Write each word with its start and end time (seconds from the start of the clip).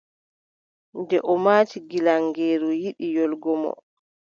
Nde 0.99 1.17
o 1.31 1.33
maati 1.43 1.77
gilaŋeeru 1.89 2.69
yiɗi 2.81 3.05
yoolgomo, 3.15 3.71